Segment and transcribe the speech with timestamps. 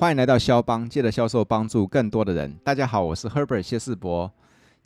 [0.00, 2.54] 欢迎来到肖邦，借着销售帮助更多的人。
[2.62, 4.32] 大家好，我是 Herbert 谢世博。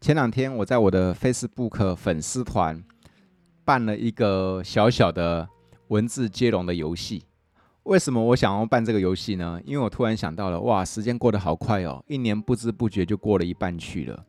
[0.00, 2.82] 前两天我在我的 Facebook 粉丝团
[3.62, 5.46] 办了一个小小的
[5.88, 7.24] 文字接龙的游戏。
[7.82, 9.60] 为什么我想要办这个游戏呢？
[9.66, 14.24] 因为我突然想到了，哇，时间过得好快哦，一年不知不觉就过了一半去了。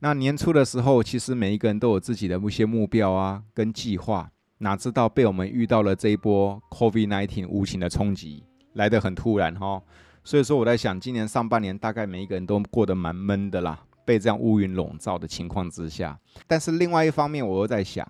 [0.00, 4.28] 那年初的时候，其实每一个人都有自己的一些目标啊，跟计划。
[4.58, 9.80] 哪知道被我们遇到了这一波 COVID-19 无情的冲击，来得很突然哈。
[10.26, 16.18] 所以说我在想，今年上半年大概每一个人都过得蛮闷的啦，被这样乌云笼罩的情况之下。
[16.48, 18.04] 但是另外一方面，我又在想，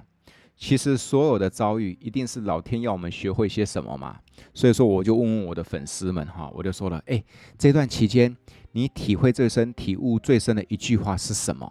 [0.57, 4.19] 其实所有的遭遇一定是老天要我们学会些什么嘛。
[4.55, 7.23] 所以说我就问问我的粉丝们哈，我就说了，诶，
[7.59, 8.35] 这段期间
[8.73, 11.71] 你体会最深、体悟最深的一句话是什么？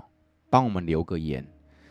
[0.52, 1.44] 帮我们留个言。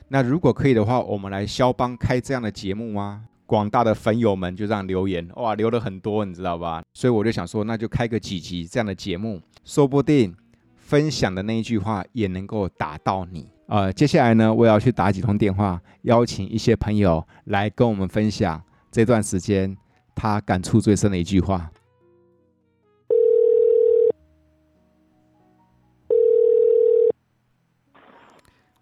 [0.06, 3.24] 那如果可以的话，我们来肖邦开这样的节目吗？
[3.46, 6.82] 广大的粉友们就这样留言，哇，留了很多，你知道吧？
[6.94, 10.34] 所以我就想说，那就开个几集这样的节目，说不定
[10.76, 13.48] 分享的那一句话也能够打到你。
[13.66, 19.76] 呃，接下来呢，我也要去打几通电话，邀请一些朋友来跟我们分享这段时间
[20.14, 21.70] 他感触最深的一句话。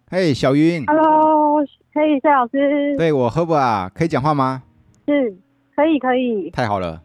[0.09, 0.85] 嘿小云。
[0.85, 1.65] Hello。
[1.93, 2.97] 可以，谢老师。
[2.97, 4.63] 对，我喝不啊，可以讲话吗？
[5.07, 5.35] 是，
[5.75, 6.49] 可以，可以。
[6.49, 7.01] 太好了，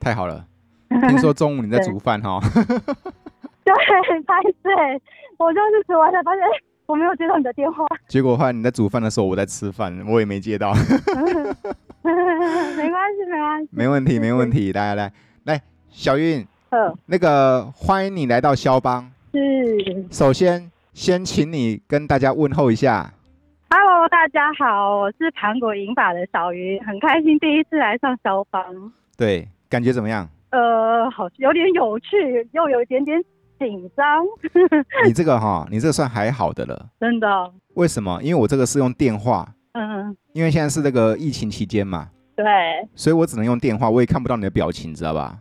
[0.00, 0.44] 太好了。
[0.88, 2.40] 听说中午你在煮饭哈？
[3.64, 3.72] 对，
[4.26, 4.74] 拍对，
[5.38, 6.42] 我就是煮完才发现，
[6.86, 7.86] 我没有接到你的电话。
[8.08, 10.74] 结果后来你在煮饭的时候，我在吃饭，我也没接到。
[12.02, 13.68] 没关系，没关系。
[13.70, 14.72] 没问题，没问题。
[14.72, 15.12] 来来
[15.44, 16.44] 来，小云。
[16.70, 19.08] 呵那个欢迎你来到肖邦。
[19.32, 20.04] 是。
[20.10, 23.12] 首先，先请你跟大家问候一下。
[24.02, 28.60] Hello，大家好，我是盘古银法的小鱼，很开心第一次来上消防。
[29.16, 30.28] 对，感觉怎么样？
[30.50, 33.22] 呃，好，有点有趣，又有一点点
[33.60, 34.24] 紧张。
[35.06, 36.88] 你这个哈，你这个算还好的了。
[36.98, 37.52] 真的？
[37.74, 38.20] 为什么？
[38.24, 39.46] 因为我这个是用电话。
[39.74, 40.16] 嗯。
[40.32, 42.08] 因为现在是那个疫情期间嘛。
[42.34, 42.44] 对。
[42.96, 45.38] 所以我只能用电话，我也看不到你的表情，知道吧？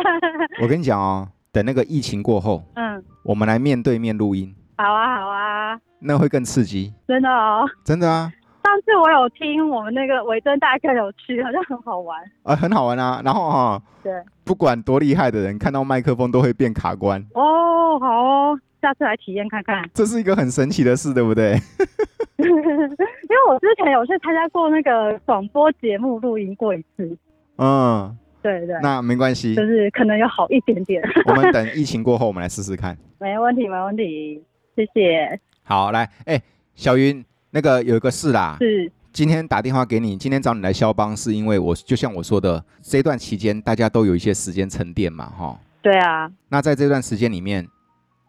[0.62, 4.54] 我跟你讲哦，等那个疫情过后，嗯，我们来面对面录音。
[4.82, 5.78] 好啊，好啊。
[6.00, 8.32] 那会更刺激，真的哦，真的啊！
[8.64, 13.22] 上次我有听我们那个维珍大哥有去，好像很好玩啊，很好玩啊。
[13.24, 14.12] 然后哈、哦，对，
[14.44, 17.24] 不管多厉害的人，看到麦克风都会变卡关。
[17.34, 19.88] 哦，好哦，下次来体验看看。
[19.94, 21.52] 这是一个很神奇的事，对不对？
[22.38, 27.16] 因为我之前有去参加过那个广播节目录音过一次。
[27.58, 31.00] 嗯，对对，那没关系，就是可能有好一点点。
[31.26, 32.96] 我们等疫情过后，我们来试试看。
[33.20, 34.42] 没问题，没问题，
[34.74, 35.40] 谢谢。
[35.64, 36.42] 好，来，哎、欸，
[36.74, 45.58] 小云，那个有一个事啦，是今天打电话给你，今天找你来肖邦，是因为我就像我说的，这段期间大家都有一些时间沉淀嘛，哈。
[45.82, 46.30] 对啊。
[46.48, 47.66] 那在这段时间里面，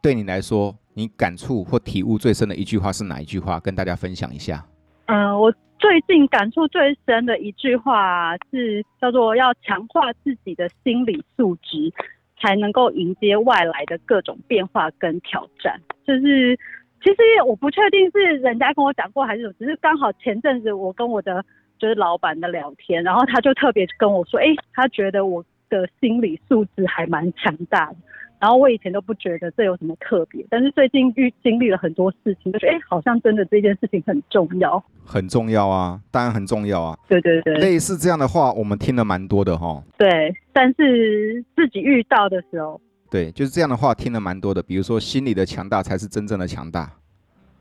[0.02, 3.60] 对你来说，你感触或体悟最深的一句话是哪一句话？
[3.60, 4.66] 跟大家分享一下。
[5.06, 11.92] 嗯，我最近感触最深的一句话是叫做要强化自己的心理素质，
[12.40, 16.58] 才能够迎接外来的各种变化跟挑战，就是。
[17.06, 21.44] 其实我不确定是人家跟我讲过还是什么，只是刚好前阵子我跟我的
[21.78, 27.98] 就是老板的聊天，然后他就特别跟我说，哎，他觉得我的心理素质还蛮强大的。
[28.40, 34.82] 然后我以前都不觉得这有什么特别，但是最近遇经历了很多事情，就觉得哎，好像真的这件事情很重要。
[35.04, 36.98] 很重要啊，当然很重要啊。
[37.10, 39.84] 对对对，类似这样的话，我们听了蛮多的哈。
[39.98, 42.80] 对，但是自己遇到的时候。
[43.14, 46.92] 对，就是这样的话听了蛮多的，比如说心理的强大才是真正的强大。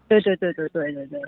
[0.09, 1.21] 对对对对对对对，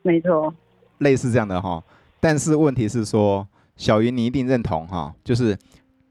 [0.00, 0.54] 没错。
[1.00, 1.84] 类似这样的哈，
[2.18, 5.54] 但是问题是说，小云你一定认同哈，就是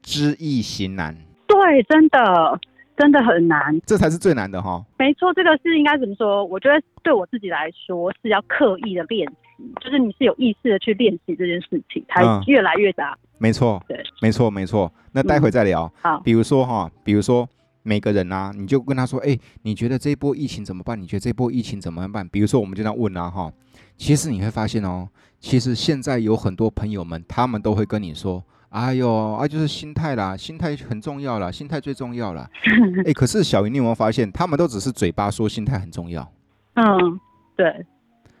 [0.02, 1.16] 知易行难。
[1.48, 2.60] 对，真的
[2.96, 4.80] 真的很难，这才是最难的哈。
[4.96, 6.44] 没错，这个是应该怎么说？
[6.44, 13.18] 我觉得对我自己来说是要刻意的练习，就是你是有意识的去练习这件事情，才越来越大。
[13.34, 14.90] 嗯没错，对，没错，没错。
[15.12, 15.84] 那待会再聊。
[15.84, 17.46] 嗯、好，比如说哈，比如说
[17.82, 20.98] 每个人啊，你就跟他说，哎，你觉得这一波疫情怎么办？
[21.00, 22.26] 你觉得这一波疫情怎么办？
[22.28, 23.52] 比如说，我们就这样问啊，哈。
[23.96, 25.08] 其实你会发现哦，
[25.40, 32.48] 其实现在有很多朋友们，他们都会跟你说，哎呦，啊，就是心态啦，心态很重要啦，心态最重要啦。
[33.04, 36.26] 哎，可是小云，你有没有发现，他们都只是嘴巴说心态很重要？
[36.74, 37.20] 嗯，
[37.56, 37.84] 对，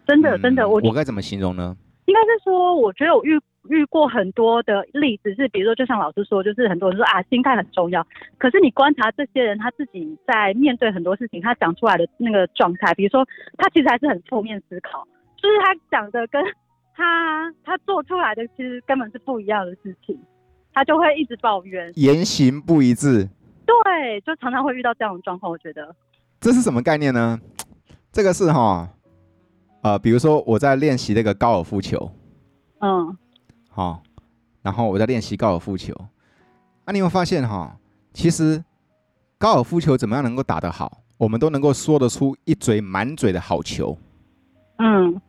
[0.06, 1.76] 真的，真的，嗯、我我该怎么形容呢？
[2.06, 3.40] 应该是说，我觉得我遇。
[3.70, 8.06] 遇过很多的例子，是比如说，就像老师说，就是很多人说啊，心态很重要。
[8.36, 15.02] 可是你观察这些人，他自己在面对很多事情，他讲出来的那个状态，比如说他其实还是很负面思考，
[15.38, 16.44] 就是他讲的跟
[16.94, 20.14] 他他做出来的其实根本是不一样的事情。
[20.74, 23.26] 他就会一直抱怨，言行不一致。
[23.64, 25.50] 对，就常常会遇到这样的状况。
[25.50, 25.96] 我觉得
[26.38, 27.40] 这是什么概念呢？
[28.12, 28.90] 这个是哈，
[29.84, 32.10] 呃，比如说我在练习那个高尔夫球，
[32.80, 33.14] 嗯，
[33.68, 34.02] 好，
[34.62, 35.92] 然后我在练习高尔夫球，
[36.86, 37.76] 啊，你有没有发现哈？
[38.14, 38.64] 其实
[39.36, 43.98] 高尔夫球怎么样能够打得好，我们都能够说得出一嘴满嘴的好球，
[44.78, 45.20] 嗯，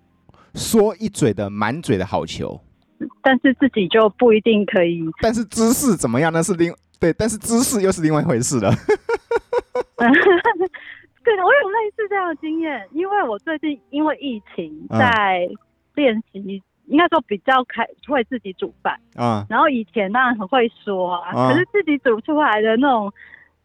[0.53, 2.57] 说一嘴的满嘴的好球，
[3.21, 5.03] 但是自己就不一定可以。
[5.19, 6.31] 但是姿势怎么样？
[6.31, 8.73] 那是另对，但是姿势又是另外一回事了。
[11.25, 15.49] 对的，我有类似这样的经验，因为我最近因为疫情在
[15.95, 19.41] 练习，嗯、应该说比较开会自己煮饭啊。
[19.41, 23.11] 嗯、然后以前当然很会说啊，嗯、可是自己煮出来的那种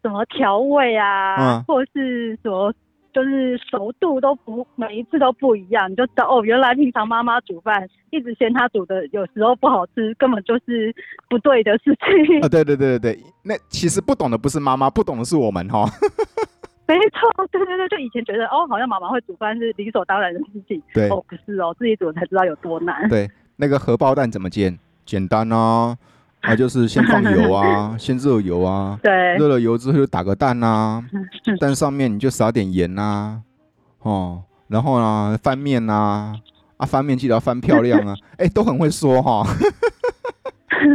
[0.02, 2.72] 什么调味啊，嗯、或者是什么
[3.12, 10.94] 就是熟度都不每一次都不一样，你就知道哦，原来平常妈妈煮饭一直嫌她煮的有时候不好吃，根本就是
[11.28, 12.40] 不对的事情。
[12.40, 15.84] 啊，对对对对对，那其实不懂的不是妈妈，不懂的是我们哈。
[16.94, 20.82] 没错，对对对，就以前觉得哦，好像妈妈会煮饭是理所当然的事情。
[20.92, 23.08] 对，哦，不是哦，自己煮才知道有多难。
[23.08, 24.76] 对，那个荷包蛋怎么煎？
[25.06, 25.96] 简单啊，
[26.40, 28.98] 啊，就是先放油啊， 先热油啊。
[29.02, 31.02] 对，热了油之后就打个蛋啊，
[31.60, 33.42] 蛋上面你就撒点盐呐、啊，
[34.02, 36.32] 哦，然后呢翻面呐，
[36.76, 39.44] 啊翻面记得要翻漂亮啊， 哎，都很会说哈。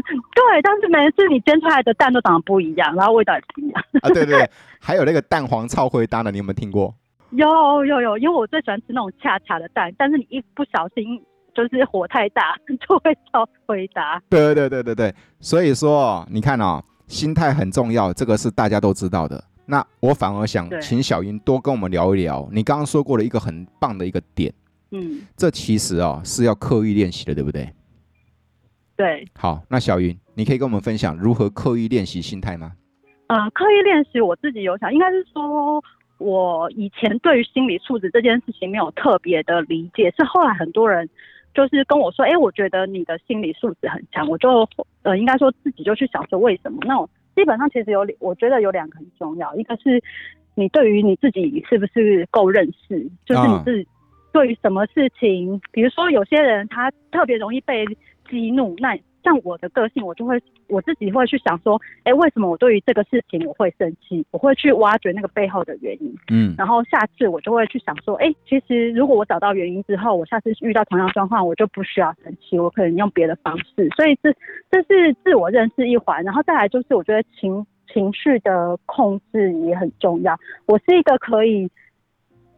[0.33, 3.83] 对，但是每次你煎出来的蛋都长得不一样，然后味道也不一样。
[4.01, 4.49] 啊，对对对，
[4.79, 6.93] 还有那个蛋黄炒灰搭的，你有没有听过？
[7.31, 11.21] 有有有，因为我最喜欢吃那种恰恰的蛋，但是你一不小心
[11.53, 12.55] 就是火太大，
[12.87, 14.21] 就会炒灰搭。
[14.29, 19.43] 对对对对对，所以说你看哦，心态很重要，这个是大家都知道的。
[19.65, 24.53] 那我反而想请小英多跟我们聊一聊，你刚刚说过了一个很棒的一个点，
[24.91, 27.67] 嗯，这其实哦是要刻意练习的，对不对？
[28.97, 32.71] 对，好，那小云，你可以跟我们分享如何刻意练习心态吗？
[33.27, 35.83] 呃，刻意练习，我自己有想，应该是说，
[36.17, 41.09] 我以前对于心理素质这件事情没有特别的理解，是后来很多人
[41.53, 44.65] 就是跟我说，哎，我觉得你的心理素质很强，我就
[45.03, 46.77] 呃，应该说自己就去想说为什么？
[46.85, 50.01] 那我基本上其实有，我觉得有两个很重要，一个是
[50.53, 53.87] 你对于你自己是不是够认识，就是你自己
[54.31, 57.85] 对于什么事情，比如说有些人他特别容易被。
[58.29, 64.23] 激怒，那像我的个性，我就会我自己会去想说，哎、欸，为什么我对于这个事情我会生气？
[64.29, 66.15] 我会去挖掘那个背后的原因。
[66.29, 73.89] 嗯，然后下次我就会去想说，哎、欸，其实如果我找到原因之后，我下次遇到同样状况，我就不需要生气，我可能用别的方式。
[73.95, 74.31] 所以这
[74.69, 80.37] 这是自我认识一环，然后再来就是我觉得情情绪的控制也很重要。
[80.67, 81.67] 我是一个可以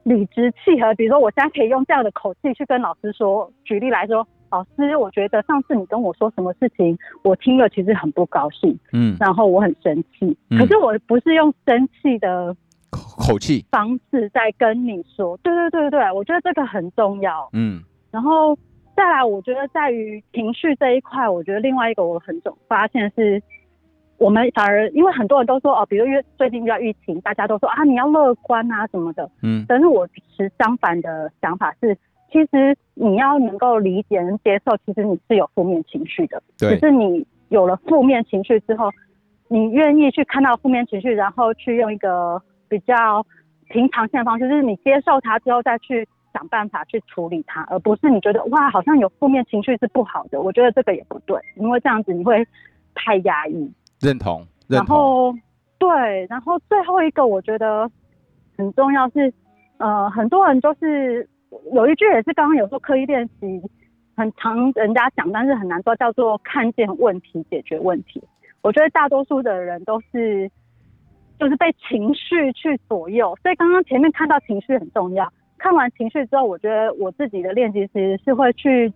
[0.03, 4.27] 理直气和，比如说我现在可以用这样的口气去跟老师说，举例来说。
[4.49, 12.55] 老师，我觉得上次你跟我说什么事情，我听了其实很不高兴，嗯，然后我很生气，嗯、可是我不是用生气的
[12.89, 18.57] 口气方式在跟你说，对对对对，我觉得这个很重要，嗯，然后
[18.95, 23.41] 再来，我觉得在于情绪这一块，我觉得另外一个我很总发现是，
[24.17, 31.97] 我们反而因为很多人都说哦，比如因为最近遇到疫情，大家都说啊你要乐观啊什么的，嗯，但是我持相反的想法是。
[32.31, 36.41] 其实你要能够理解、能接受，其实你是有负面情绪的。
[36.57, 36.75] 对。
[36.75, 38.91] 只是你有了负面情绪之后，
[39.47, 43.25] 你愿意去看到负面情绪，然后去用一个比较
[43.69, 50.41] 平常心的方式，就是你接受它之后，再去想办法去处理它，而不是你觉得哇，好像有负面情绪是不好的。
[50.41, 52.45] 我觉得这个也不对，因为这样子你会
[52.93, 53.71] 太压抑。
[54.01, 54.45] 认同。
[54.67, 54.85] 认同。
[54.85, 55.33] 然后
[55.79, 57.89] 对，然后最后一个我觉得
[58.57, 59.33] 很重要是，
[59.77, 61.27] 呃，很多人都是。
[61.73, 63.61] 有一句也是刚刚有说刻意练习，
[64.15, 68.21] 很常人家讲，但是很难做，叫做看见问题解决问题。
[68.61, 70.49] 我觉得大多数的人都是，
[71.39, 73.37] 就是被情绪去左右。
[73.41, 78.91] 所以刚刚前面看到情绪很重要，看完情绪之后，我觉得我自己的练习其实是会去，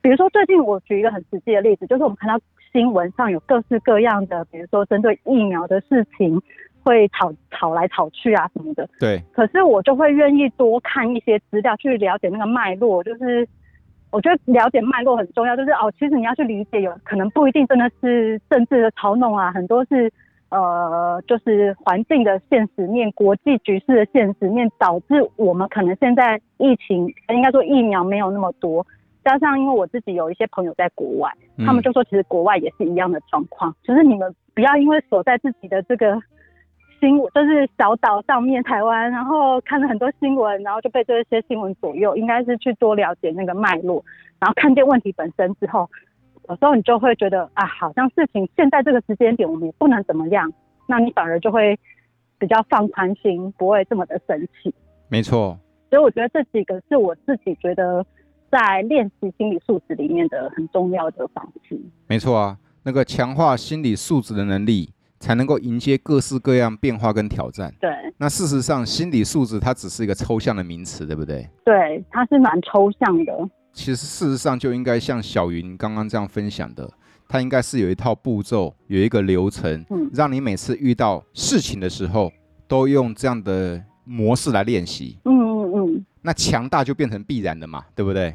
[0.00, 2.38] 比如说最近我举一个很实际的例子，就是我们看到
[2.72, 6.42] 新闻上有各式各样的，比如说针对疫苗的事情。
[6.86, 9.20] 会吵吵来吵去啊什么的，对。
[9.32, 13.02] 可是我就会愿意多看一些资料，去了解那个脉络。
[13.02, 13.46] 就是
[14.12, 15.56] 我觉得了解脉络很重要。
[15.56, 20.12] 就是哦，其实你要去理解，有可能不一定真的是政治的操弄啊，很多是
[20.50, 28.86] 呃，就是环境的现实面、国际局势的现实面，导致我们可能现在疫情，应该说疫苗没有那么多。
[29.24, 31.32] 加上因为我自己有一些朋友在国外，
[31.66, 33.74] 他们就说其实国外也是一样的状况。
[33.82, 36.16] 就是你们不要因为锁在自己的这个。
[37.00, 42.16] 新闻就是小岛上面台湾，然后看了很多新闻，然后就被这些新闻左右。
[42.16, 44.04] 应该是去多了解那个脉络，
[44.38, 45.88] 然后看见问题本身之后，
[46.48, 50.52] 有时候你就会觉得啊，好像事情现在这个时间点我们也不能怎么样，
[50.86, 51.78] 那你反而就会
[52.38, 54.74] 比较放宽心，不会这么的生气。
[55.08, 55.58] 没错，
[55.90, 58.04] 所以我觉得这几个是我自己觉得
[58.50, 61.78] 在练习心理素质里面的很重要的方式。
[62.08, 67.74] 没错啊，那个强化心理素质的能力，才能够迎接各式各样变化跟挑战。
[67.80, 71.48] 对，那事实上，心理素质它只是一个抽象的名词，对不对？
[71.64, 73.32] 对，它是蛮抽象的。
[73.72, 76.90] 其实事实上就应该像小云刚刚这样分享的，
[77.28, 82.32] 它应该是有一套步骤，有一个流程，嗯，让你每次遇到事情的时候，
[82.66, 85.18] 都用这样的模式来练习。
[85.24, 86.06] 嗯嗯嗯。
[86.22, 88.34] 那强大就变成必然的嘛，对不对？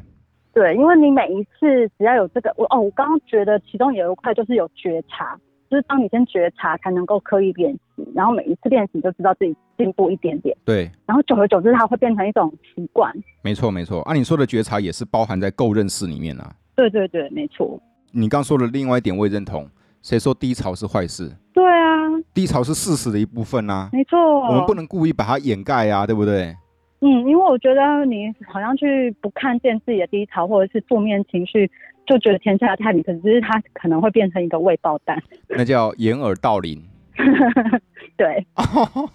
[0.54, 5.38] 对，因为你每一次只要有这个，我哦，我刚刚觉得其中有一块就是有觉察。
[5.72, 10.54] 就是当你先觉察，才能够刻意练习，然后每一次练习就知道自己进步一点点。
[10.66, 13.10] 对，然后久而久之，它会变成一种习惯。
[13.40, 14.02] 没错，没错。
[14.02, 16.52] 按、啊、你说的觉察也是包含在够认识里面啊。
[16.76, 17.80] 对对对，没错。
[18.10, 19.66] 你刚说的另外一点我也认同。
[20.02, 21.32] 谁说低潮是坏事？
[21.54, 23.88] 对啊，低潮是事实的一部分啊。
[23.94, 26.54] 没错，我们不能故意把它掩盖啊，对不对？
[27.02, 31.70] 嗯，因为我觉得你好像去不看见自己的低潮或者是负面情绪。
[32.04, 36.82] 就觉得天下太平，可是它可能会变成一个未爆弹，那叫掩耳盗铃。
[38.18, 38.44] 对，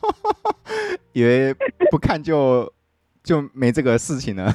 [1.12, 1.54] 以为
[1.92, 2.72] 不看就
[3.22, 4.50] 就没这个事情了。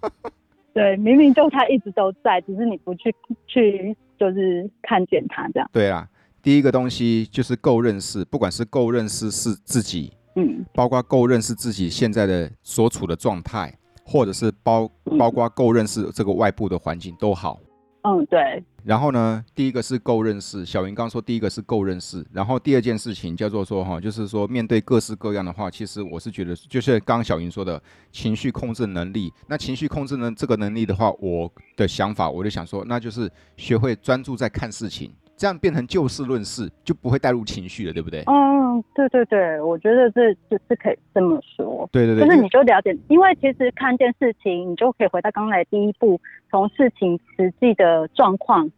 [0.72, 3.14] 对，明明就它一直都在，只是你不去
[3.46, 5.68] 去就是看见它这样。
[5.70, 6.08] 对啊，
[6.42, 13.76] 第一个东西就是够认识，不管是够认识是自己，嗯，包括够认识自己现在的所处的状态。
[14.02, 17.60] 或者是包包括够认识这个外部的环境都好，
[18.02, 18.60] 嗯，对。
[18.82, 29.32] 然后呢，第一个是够认识，小云刚说第一个是够认识，然后第二件事情叫做说哈，就是说面对各式各样的话，其实我是觉得，就是刚刚小云说的情绪控制能力。
[29.46, 35.12] 那情绪控制呢这个能力的话，我的想法我就想说，那就是学会专注在看事情。
[35.40, 38.22] 这样变成就事论事，就不会带入情绪了，对不对？
[38.26, 41.88] 嗯，对对对，我觉得这就是可以这么说。
[41.90, 46.20] 对对对，就是你就了解，因为其实看见事情，你就可以回到刚才第一步，
[46.50, 48.70] 从事情实际的状况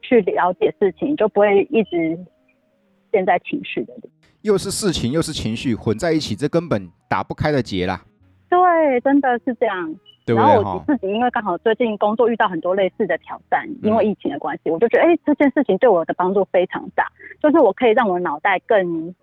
[0.00, 2.18] 去了解事情，就不会一直
[3.12, 4.08] 陷在情绪的里。
[4.40, 8.02] 又是事情又是情绪混在一起，这根本打不开的结啦。
[8.48, 9.94] 对，真的是这样。
[10.26, 17.06] 然后我自己因为刚好最近工作遇到很多类似的挑战，因为疫情的关系，我就觉得哎，这件事情对我的帮助非常大，
[17.42, 19.14] 就是我可以让我脑袋更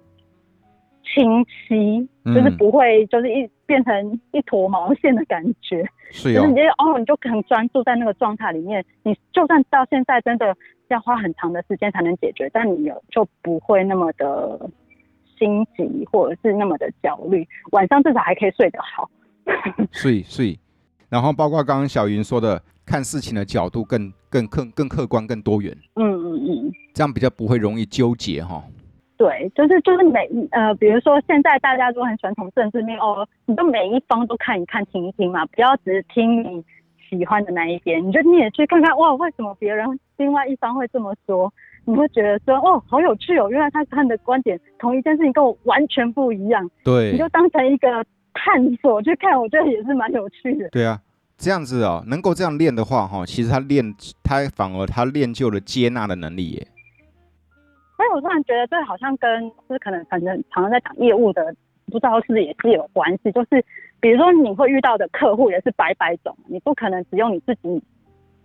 [1.03, 10.55] 清晰，就是不会就是一变成一坨毛线的感觉，是就是你就哦，你就很专注在那个状态里面，你就算到现在真的
[10.89, 14.69] 要花很长的时间才能解决，但你有就不会那么的
[15.39, 19.09] 心急或者是那么的焦虑，晚上至少还可以睡得好，
[19.91, 20.57] 睡睡。
[21.11, 25.77] 然后包括刚刚小云说的，看事情的角度更更更更客观、更多元。
[25.95, 28.63] 嗯嗯嗯，这样比较不会容易纠结哈。
[29.17, 30.19] 对，就是就是每
[30.51, 36.63] 呃，比如说现在大家都很喜欢从政治面哦，你就每一方都看一看、听一听嘛，不要只听你
[37.09, 41.53] 喜欢的那一边，你就你也去看看哇，为什么别人另外一方会这么说？
[41.83, 46.71] 你会觉得说哦，好有趣哦，原来他看的观点同一件事情跟我完全不一样。
[46.85, 48.05] 对，你就当成一个。
[48.33, 50.69] 探索去看， 我觉得也是蛮有趣的。
[50.69, 50.99] 对啊，
[51.37, 56.67] 这样子哦，能够这样练的话，哈，其实他练，他反而他练就了接纳的能力耶。
[57.97, 63.31] 所以我突然觉得，这好像跟就是可能反正常常在讲业务的，不知道是不是也是有关系。
[63.31, 63.63] 就是
[63.99, 67.83] 比如说你会遇到的客户也是百百种，你不可能只用你自己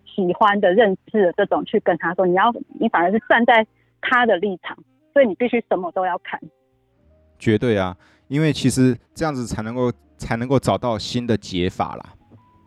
[0.05, 3.67] 喜欢的认识的这种去跟他说，你要你反而是站在
[4.03, 4.77] 他的立场，
[5.15, 6.39] 所以你必须什么都要看。
[7.39, 7.97] 绝对啊。
[8.29, 12.05] 因为其实这样子才能够才能够找到新的解法啦。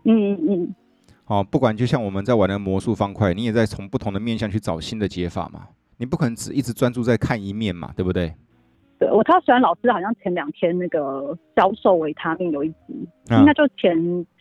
[0.05, 0.75] 嗯嗯嗯。
[1.25, 5.67] 好，不管就像我们在玩的魔术方块，你也在从不同的面向去找新的解法嘛。
[5.97, 8.33] 你不可能只一直专注在看一面嘛，对不对？
[8.97, 13.93] 对，我超喜欢老师，好像前两天那个销售维他命有一集，应该就前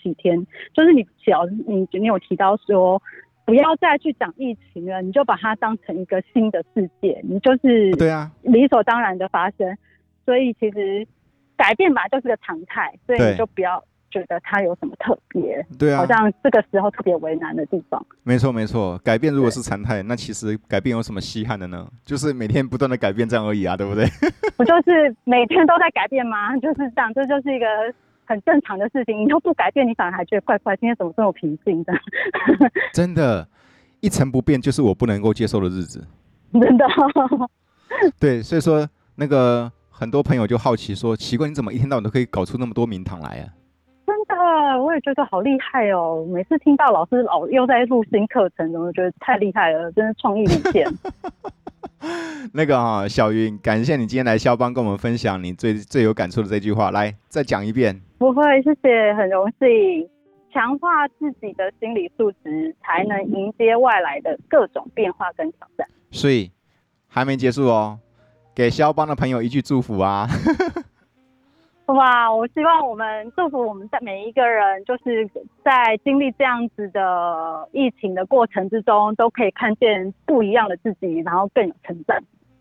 [0.02, 3.02] 几天，就是你只要你你有提到说，
[3.44, 9.76] 不要再去讲疫情了，你就把它当成一个新的世界，你就是对啊，理所当然的发生。
[10.28, 11.06] 所以其实
[11.56, 18.04] 改变吧就是个常态，所以你就不要觉得它有什么特别，对啊，好像这个时候特别为难的地方。
[18.24, 21.88] 没错没错，改变如果是常态，那其实改变有什么稀罕的呢？
[22.04, 24.04] 就是每天不断的改变这样而已啊，对不对？
[24.58, 26.54] 不就是每天都在改变吗？
[26.60, 27.66] 就是这样，这就是一个
[28.26, 29.18] 很正常的事情。
[29.18, 31.94] 你都不改变，你反而还觉得怪怪，今天怎么这么平静的？
[32.92, 33.48] 真的，
[34.00, 36.06] 一成不变就是我不能够接受的日子。
[36.52, 36.86] 真的。
[38.20, 39.72] 对，所以说那个。
[39.98, 43.50] 很多朋友就好奇说：“奇怪，你怎么一天到晚都可以搞出那么多名堂来啊？”
[44.06, 46.26] 真的，我也也觉得好厉害哦！
[46.28, 50.84] 每次听到老师老又在录新课程，我觉得太厉害了，真是创意无限。
[52.52, 58.00] 那个哈、哦，小云，感谢你今天来肖邦跟我们分享你最最有感触的这句话，来再讲一遍。
[58.18, 60.08] 不会，谢谢，很荣幸。
[60.52, 65.86] 强化自己的心理素质，才能迎接外来的各种变化跟挑战。
[66.10, 66.50] 所以
[67.06, 67.98] 还没结束哦，
[68.58, 70.26] 给肖邦的朋友一句祝福啊！
[71.86, 75.24] 哇，我希望我们祝福我们在每一个人，就是
[75.64, 82.18] 在经历这样子的疫情的过程之中，都可以看见不一样的自己，然后更有成长。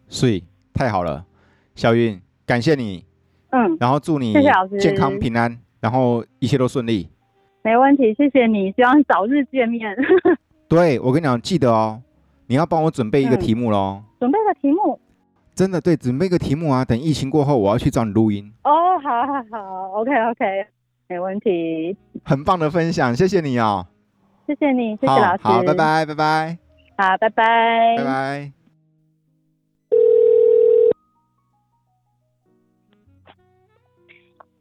[0.08, 1.26] 所以太好了，
[1.74, 3.04] 小云，感谢你。
[3.50, 4.34] 嗯，然后祝你
[4.80, 7.10] 健康平安，然后一切都顺利。
[7.64, 9.98] 没问题，谢谢你，希望早日见面。
[10.70, 12.00] 对，我跟你讲，记得哦，
[12.46, 14.04] 你要帮我准备一个题目喽。
[14.04, 15.00] 嗯，准备个题目。
[15.58, 16.86] 真的对，准备个题目啊！
[16.86, 18.54] 等疫情过后，我要去找你录音。
[18.64, 20.68] 哦，好好好，OK OK，
[21.08, 21.98] 没问题。
[22.24, 23.88] 很棒的分享，谢谢你哦。
[24.46, 25.40] 谢谢你，谢谢老师。
[25.42, 26.58] 好，拜拜，拜拜。
[26.96, 28.52] 好，拜拜，拜拜。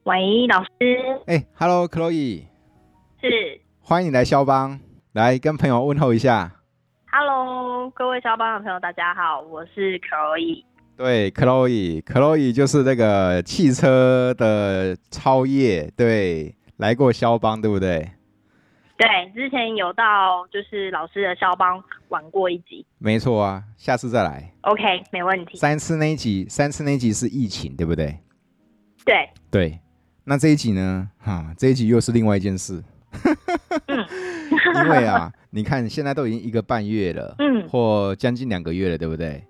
[0.05, 1.21] 喂，老师。
[1.27, 2.45] 哎，Hello，Chloe。
[3.21, 3.61] 是。
[3.83, 4.81] 欢迎你来肖邦，
[5.13, 6.53] 来跟朋友问候一下。
[7.13, 10.65] Hello，各位肖邦的朋友，大家好，我是 Chloe。
[10.97, 18.13] 对，Chloe，Chloe 就是那个汽车的超越，对，来过肖邦，对不对？
[18.97, 22.87] 对，之前有到就是老师的肖邦玩过一集。
[22.97, 24.51] 没错啊，下次再来。
[24.63, 25.59] OK，没问题。
[25.59, 28.19] 三次那一集，三次那一集是疫情，对不对？
[29.05, 29.29] 对。
[29.51, 29.79] 对，
[30.25, 31.11] 那这一集呢？
[31.19, 32.83] 哈，这一集又是另外一件事。
[33.87, 34.07] 嗯。
[34.87, 39.45] 因为啊，你看现在都已经一个半月了，嗯，或将近两个月了，对不对？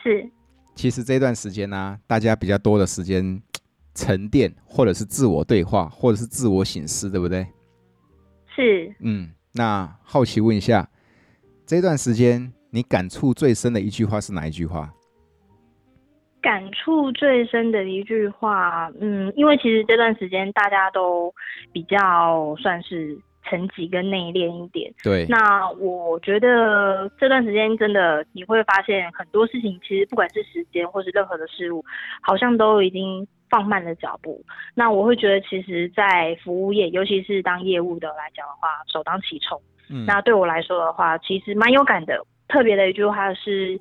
[0.00, 0.30] 是。
[0.74, 3.40] 其实这段时间呢、啊，大家比较多的时间
[3.94, 7.46] 沉淀，或者是自我对话，或者是自我省思，对不对？
[8.54, 8.94] 是。
[9.00, 10.88] 嗯，那好奇问一下，
[11.66, 14.92] 这段时间你感触最深的一句话是哪一句话？
[16.40, 21.32] 感触最深的一句话，嗯，因为其实这段时间大家都
[21.72, 23.18] 比较算是。
[23.52, 25.26] 沉寂跟内敛一点，对。
[25.28, 31.84] 那我觉得这段时间真的你会发现很多事情，其实不管是时间或是任何的事物，
[32.22, 34.42] 好像都已经放慢了脚步。
[34.74, 39.60] 那我会觉得，其实，在服务业，尤其是当业务的来讲的话，首当其冲。
[39.90, 40.06] 嗯。
[40.06, 42.24] 那对我来说的话，其实蛮有感的。
[42.48, 43.78] 特别的一句话是，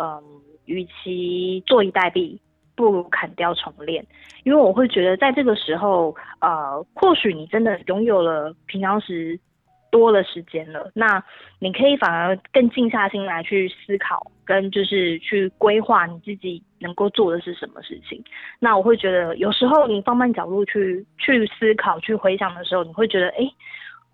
[0.00, 0.22] 嗯，
[0.64, 2.38] 与其坐以待毙。
[2.74, 4.04] 不如砍掉重练，
[4.44, 9.38] 因为我会觉得在这个时候，呃，或许你真的拥有了平常时
[9.90, 11.22] 多的时间了，那
[11.58, 18.22] 你可以反而更静下心来去思考，跟就是去规划你自己能够做的是什么事情。
[18.58, 23.50] 那我会觉得有时候你放慢角度去去思考、去回想的时候，你会觉得，哎。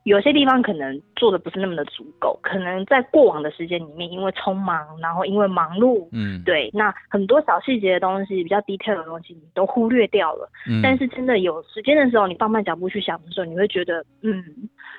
[0.06, 10.48] 有些地方可能做的不是那么的足够，可能在过往的时间里面，因为匆忙，然后因为忙碌，嗯，对，那很多小细节的东西，比较 detail 的东西，你都忽略掉了。
[10.68, 14.44] 嗯，但是真的有时间的时候，你放慢脚步去想的时候，你会觉得，嗯，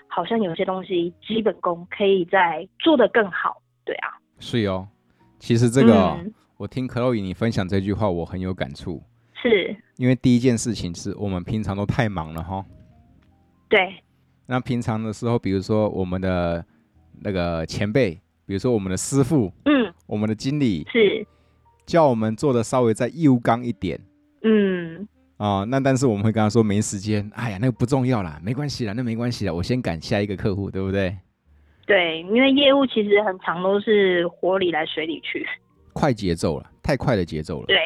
[0.10, 3.62] 好像有些东西基本功可以再做得更好。
[3.86, 4.86] 对啊，是哦。
[5.40, 9.02] 其实这个、哦嗯，我听 Chloe 你分享这句话，我很有感触。
[9.42, 12.66] 是，因为第一件事情是我们平常都太忙了哈。
[13.70, 14.04] 对。
[14.50, 16.66] 那平常的时候，比如说我们的
[17.22, 18.12] 那个前辈，
[18.46, 21.28] 比如说我们的师傅，嗯，我们的经理是
[21.86, 24.00] 叫我们做的稍微再优刚一点，
[24.44, 25.06] 嗯，
[25.36, 31.18] 啊、呃，那但是我们会跟他说没时间，哎呀，那个不重要啦，没关系啦，那没关系啦，我先赶下一个客户，对不对？
[31.86, 35.46] 对，因为业务其实很长都是火里来水里去，
[35.92, 37.78] 快节奏了，太快的节奏了，对，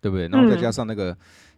[0.00, 0.26] 对不对？
[0.28, 1.10] 然后再加上那个。
[1.10, 1.16] 嗯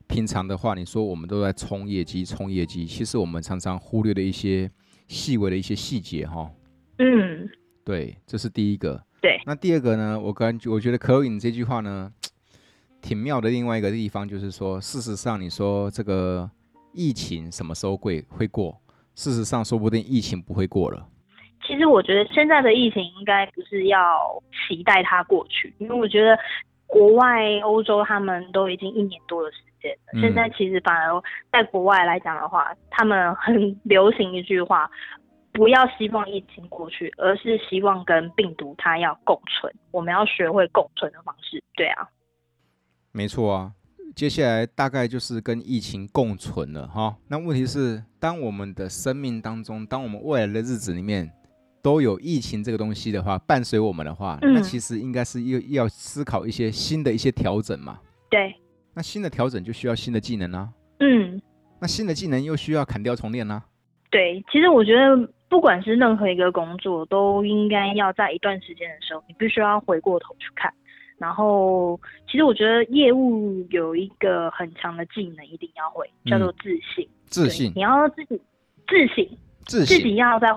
[0.09, 4.69] 平常的话，你说我们都在冲业绩，冲业绩，其实我们常常忽略了一些
[5.07, 6.51] 细微的一些细节，哈。
[6.99, 7.49] 嗯，
[7.85, 9.01] 对，这是第一个。
[9.21, 10.19] 对，那第二个呢？
[10.19, 12.11] 我感觉我觉得可以，你这句话呢，
[13.03, 13.51] 挺妙的。
[13.51, 16.51] 另外一个地方就是说，事实上，你说这个
[16.93, 18.81] 疫情什么时候会会过？
[19.15, 21.07] 事实上，说不定疫情不会过了。
[21.67, 26.39] 其实我觉得现在的疫情应该不是要期待它过去，因为我觉得
[26.87, 29.43] 国外欧洲他们都已经一年多
[29.83, 30.21] 了。
[30.21, 34.91] 现在其实反而在国外来讲的话，他们很 流行一句话：
[35.53, 39.73] 不要希望疫情过去，而是希望跟病毒它要共存。
[39.91, 41.63] 我们要学会共存的方式。
[41.75, 42.09] 对啊，
[43.13, 43.73] 没错啊。
[44.15, 47.17] 接下来大概就是跟疫情共存了哈。
[47.29, 51.31] 那问题是，当我们的生命当中，当我们未来的日子里面
[51.83, 58.01] 都有疫情这个东西的话，伴随我们的话，那其实应该是要要思考一些新的一些调整嘛。
[58.29, 58.57] 对。
[58.99, 60.69] 那新的调整就需要新的技能啊。
[60.99, 61.41] 嗯，
[61.81, 63.63] 那新的技能又需要砍掉重练啊。
[64.11, 65.17] 对，其实我觉得
[65.49, 70.75] 不管是任何一个工作，都应该要在一段时间的时候，你必须要回过头去看。
[71.17, 77.05] 然后，其实我觉得业务有一个很强的技能，一定要会，叫做自信。
[77.07, 78.41] 嗯、自信，你要自己
[78.89, 79.29] 自省，
[79.65, 80.49] 自己要在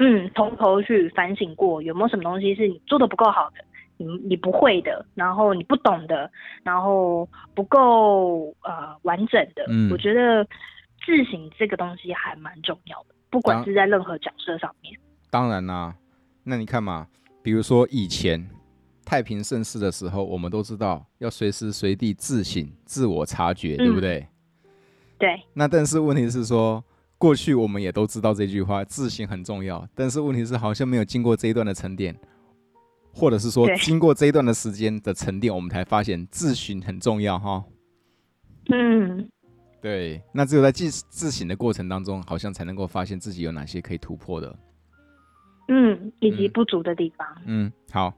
[0.00, 3.64] 嗯从头去反省过，有没有什么东西是你做的不够好的，
[3.96, 6.30] 你你不会的，然后你不懂的，
[6.62, 9.64] 然后不够呃完整的。
[9.68, 10.44] 嗯，我觉得
[11.04, 14.98] 自省这个东西还蛮重要的，不管是在任何角色上面。
[15.30, 15.96] 当然啦、啊，
[16.44, 17.06] 那你看嘛，
[17.42, 18.48] 比如说以前。
[19.08, 24.18] 太平盛世的时候，我们都知道要随时随地自省、自我察觉，对不对？
[24.18, 24.28] 嗯、
[25.16, 25.42] 对。
[25.54, 26.82] 那但是问题是说，
[27.16, 29.88] 过去我们也都知道这句话，自省很重要。
[29.94, 32.16] 但是问题是，好像没有经过这一段的沉淀，
[33.16, 37.64] 或者是说，经过这一段的时间的沉淀，我们才发现自省很重要，哈。
[38.68, 39.26] 嗯。
[39.80, 40.20] 对。
[40.32, 44.54] 那只有在自自省的过程当中，好像才能够发现自己有哪些可以突破的。
[45.68, 47.26] 嗯，以及不足的地方。
[47.46, 48.12] 嗯，嗯好。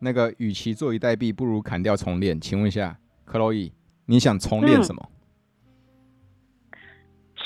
[0.00, 2.40] 那个，与其坐以待毙，不如砍掉重练。
[2.40, 3.70] 请问一下，克洛伊，
[4.06, 5.10] 你想重练什么？
[6.72, 6.78] 嗯，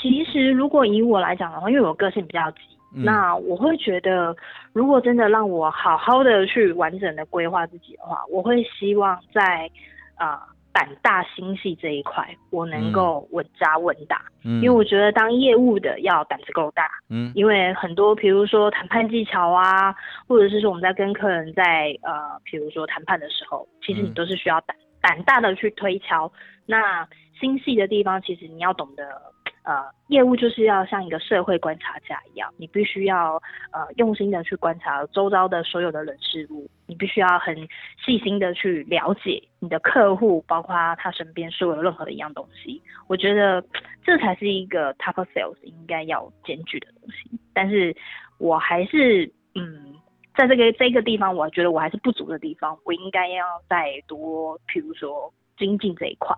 [0.01, 2.57] 其实，如果以我来讲的话，因为我个性比较急，
[2.95, 4.35] 嗯，那我会觉得，
[4.73, 9.69] 如果真的让我好好的去完整的规划自己的话，我会希望在
[10.15, 10.31] 啊。
[10.31, 19.95] 呃胆大心细这一块，我能够稳扎稳打，嗯，因为我觉得当业务的要胆子够大，嗯，因为很多，比如说谈判技巧啊，
[20.27, 26.29] 或者是说我们在跟客人在呃，比如说谈判的时候，其实你都是需要胆胆大的去推敲，
[26.65, 27.07] 那
[27.39, 29.33] 心细的地方，其实你要懂得。
[29.65, 37.55] 呃，业务就是要像一个社会观察家一样，你必须要呃用心的去观察周遭的所有的人事物，你必须要很
[38.05, 42.79] 细心的去了解你的客户，包括他身边所有任何的一样东西。
[43.07, 43.63] 我觉得
[44.03, 47.29] 这才是一个 top sales 应该要兼具的东西。
[47.51, 47.95] 但是
[48.37, 49.25] 我还是
[49.55, 49.95] 嗯，
[50.35, 56.35] 在这个这个地方，我觉得我还是不足的地方，我应该要再多，譬如说精进这一块。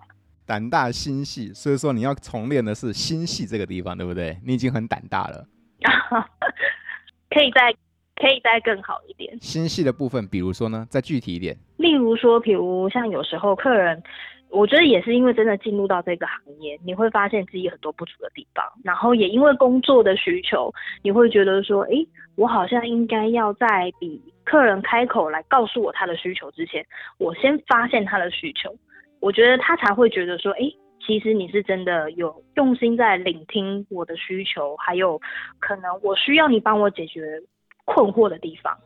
[0.48, 4.38] 胆大心细，所以说你要重练的是心细这个地方，对不对？
[4.46, 5.46] 你已经很胆大了，
[7.28, 7.70] 可以再
[8.16, 9.38] 可以再更好一点。
[9.42, 11.54] 心细的部分，比如说呢，再具体一点。
[11.76, 14.02] 例如说，比如像有时候客人，
[14.48, 21.90] 我觉得也是因为真的进入到这个行业，你会发现自己很多不足的地方，然后也因为工作的需求，你会觉得说，哎，
[22.36, 26.86] 我好像应该要在比客人开口来告诉我他的需求之前，
[27.18, 28.74] 我先发现他的需求。
[29.20, 30.60] 我觉得他才会觉得说，哎，
[31.06, 35.20] 其实你是真的有用心在聆听我的需求，还有
[35.58, 37.40] 可能我需要你帮我解决
[37.84, 38.76] 困惑的地方。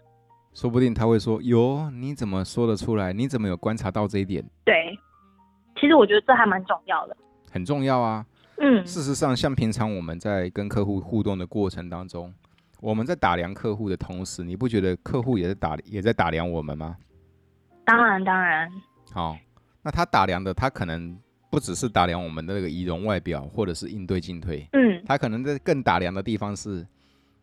[0.54, 3.12] 说不定他会说，哟，你怎么说得出来？
[3.12, 4.44] 你怎么有观察到这一点？
[4.64, 4.98] 对，
[5.80, 7.16] 其实我觉得这还蛮重要的。
[7.50, 8.24] 很重要啊。
[8.58, 8.86] 嗯。
[8.86, 12.32] 事实上，像平常我们在跟客户互动的过程当中，
[12.80, 16.96] 我们在打量客户的同时，你不觉得客户也在打也在打量我们吗？
[17.84, 18.70] 当然，当然。
[19.12, 19.36] 好。
[19.82, 21.18] 那他打量的，他可能
[21.50, 24.66] 不只是打量我们的那个仪容外表，或者是应对进退。
[24.72, 26.86] 嗯，他可能在更打量的地方是，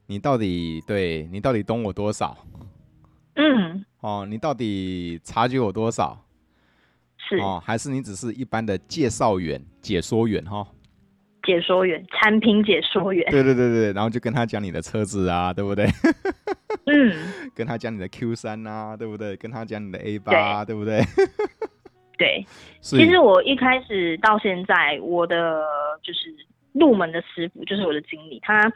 [0.08, 2.38] 你到底对你到底懂我多少？
[3.36, 6.26] 嗯，哦，你到底察觉我多少？
[7.18, 10.66] 是哦，还是你只是一般的介绍员、解说员哈？
[11.44, 13.30] 解说员，产品解说员。
[13.30, 15.88] 对对对对，然后就跟他讲你的车子啊，对不对？
[16.86, 17.14] 嗯，
[17.54, 19.36] 跟他讲你的 Q 三啊，对不对？
[19.36, 21.04] 跟他讲你的 A 八啊，对不对？
[22.20, 22.46] 对，
[22.82, 25.64] 其实我一开始到现在，我的
[26.04, 26.36] 就是
[26.74, 28.70] 入门的师傅，就是我的经理，他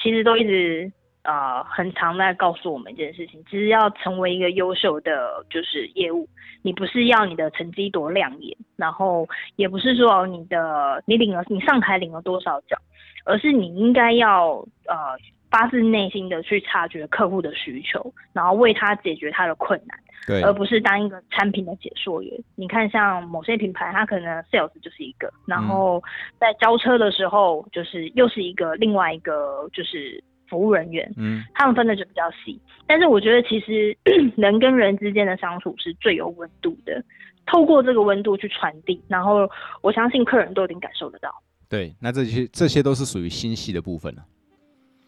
[0.00, 6.28] 其实都一直呃很常在告诉我们一件事情，其实要成为一个优秀的就是业务，
[6.60, 9.26] 你不是要你的成绩多亮眼，然后
[9.56, 12.78] 也不是说你的你领了你上台领了多少奖，
[13.24, 15.16] 而是你应该要呃
[15.52, 19.98] 发自内心的去察觉客户的需求，然后为他解决他的困难。
[20.26, 22.32] 对，而不是当一个产品的解说员。
[22.54, 26.02] 你看，像某些品牌，它可能 sales 就是一个，然后
[26.38, 31.12] 在交车的时候，就是又是一个另外一个就是服务人员。
[31.16, 32.58] 嗯，他们分的就比较细。
[32.86, 33.96] 但是我觉得，其实
[34.36, 37.04] 人跟人之间的相处是最有温度的。
[37.44, 41.28] 透过这个温度去传递，然后我相信客人都已经感受得到。
[41.68, 44.22] 对，那这些这些都是属于心细的部分了。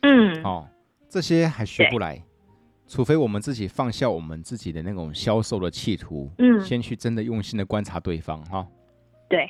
[0.05, 0.69] 嗯，哦，
[1.09, 2.23] 这些还学不来。
[2.87, 8.67] 除非我们自己放下我们自己的那种销售的企图，嗯，先去真的用心的观察对方哈。
[9.27, 9.49] 对，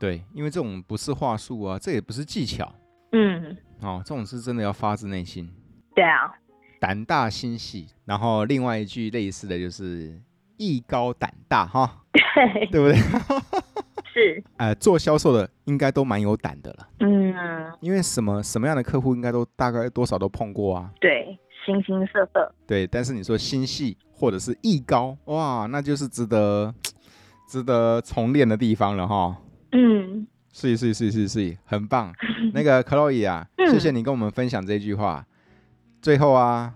[0.00, 2.74] 对，因为这种不是话术啊，这也不是技巧，
[3.12, 5.52] 嗯，哦，这种是真的要发自内心。
[5.94, 6.32] 对啊，
[6.80, 10.18] 胆大心细，然后另外一句类似的就是
[10.56, 12.98] 艺高胆大哈， 对，对不对？
[14.12, 16.88] 是，呃，做销售的应该都蛮有胆的了。
[17.00, 17.34] 嗯，
[17.80, 20.90] 因为什么什么样的客户应该都大概多少都碰过啊。
[21.00, 22.52] 对，形形色色。
[22.66, 26.74] 对，但是你说心细或者是艺高，哇，那就是值得
[27.48, 29.36] 值得重练的地方了哈。
[29.72, 32.12] 嗯，是是是是是，很棒。
[32.52, 35.24] 那个 Chloe 啊，嗯、谢谢你跟我们分享这句话。
[36.02, 36.74] 最后啊，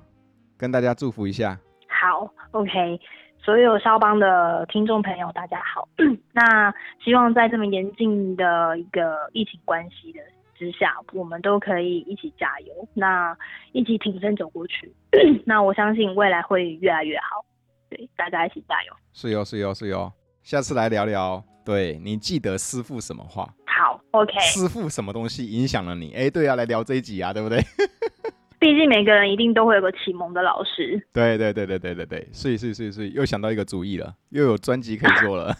[0.57, 1.59] 跟大家祝福一下。
[1.89, 3.01] 好，OK。
[3.45, 5.87] 所有肖邦的听众朋友，大家好。
[6.33, 6.73] 那
[7.05, 10.21] 希望在这么严峻的一个疫情关系的
[10.59, 13.37] 之下，我们都可以一起加油，那
[13.73, 14.91] 一起挺身走过去。
[15.45, 17.45] 那我相信未来会越来越好。
[17.91, 18.95] 对，大家一起加油。
[19.13, 20.11] 是哟，是哟，是哟。
[20.43, 21.45] 下次来聊聊。
[21.67, 23.47] 对，你记得师傅什么话？
[23.67, 24.33] 好，OK。
[24.41, 26.15] 师傅什么东西影响了你？
[26.15, 27.59] 哎，对啊，来聊这一集啊，对不对？
[28.65, 30.99] 毕竟每个人一定都会有个启蒙的老师。
[31.13, 35.55] 对对对对对对对，所以所以所以所以又想到一个主意了，又有专辑可以做了。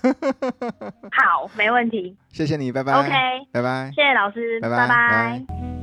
[1.13, 2.17] 好，没问题。
[2.31, 2.95] 谢谢你，拜拜。
[2.95, 3.11] OK，
[3.53, 3.93] 拜拜。
[3.95, 4.79] 谢谢老师，拜拜。
[4.79, 5.74] 拜拜。